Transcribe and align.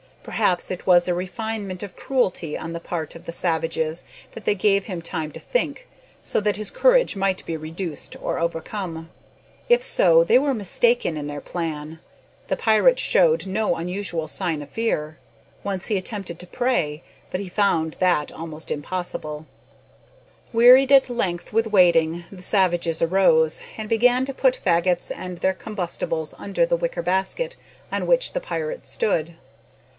Perhaps 0.23 0.69
it 0.71 0.85
was 0.85 1.07
a 1.07 1.15
refinement 1.15 1.81
of 1.81 1.95
cruelty 1.95 2.55
on 2.57 2.73
the 2.73 2.79
part 2.79 3.13
of 3.15 3.25
the 3.25 3.31
savages 3.31 4.03
that 4.33 4.45
they 4.45 4.53
gave 4.55 4.85
him 4.85 5.01
time 5.01 5.31
to 5.31 5.39
think, 5.39 5.87
so 6.23 6.39
that 6.39 6.57
his 6.57 6.69
courage 6.71 7.15
might 7.15 7.43
be 7.45 7.57
reduced 7.57 8.15
or 8.21 8.37
overcome. 8.39 9.09
If 9.69 9.81
so, 9.81 10.23
they 10.23 10.37
were 10.37 10.53
mistaken 10.53 11.17
in 11.17 11.25
their 11.27 11.41
plan. 11.41 11.99
The 12.47 12.55
pirate 12.55 12.99
showed 12.99 13.45
no 13.47 13.75
unusual 13.75 14.27
sign 14.27 14.61
of 14.63 14.69
fear. 14.69 15.17
Once 15.63 15.87
he 15.87 15.97
attempted 15.97 16.39
to 16.39 16.47
pray, 16.47 17.03
but 17.31 17.39
he 17.39 17.49
found 17.49 17.93
that 17.99 18.31
almost 18.31 18.69
impossible. 18.69 19.47
Wearied 20.53 20.91
at 20.91 21.09
length 21.09 21.51
with 21.53 21.67
waiting, 21.67 22.25
the 22.31 22.43
savages 22.43 23.01
arose, 23.01 23.61
and 23.77 23.89
began 23.89 24.25
to 24.25 24.33
put 24.35 24.55
fagots 24.55 25.11
and 25.15 25.37
other 25.39 25.53
combustibles 25.53 26.33
under 26.39 26.65
the 26.65 26.77
wicker 26.77 27.03
basket 27.03 27.55
on 27.91 28.07
which 28.07 28.33
the 28.33 28.41
pirate 28.41 28.85
stood. 28.87 29.35